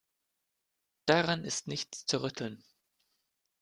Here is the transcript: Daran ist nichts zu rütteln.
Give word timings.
Daran 1.05 1.43
ist 1.43 1.67
nichts 1.67 2.07
zu 2.07 2.23
rütteln. 2.23 2.63